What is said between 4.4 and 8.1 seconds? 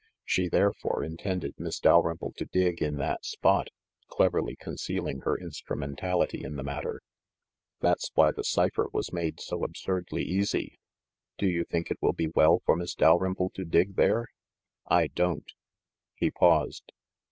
concealing her instrumentality in the matter. That's